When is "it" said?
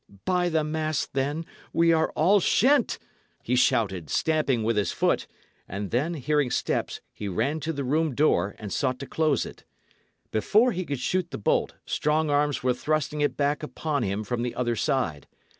9.45-9.63, 13.21-13.37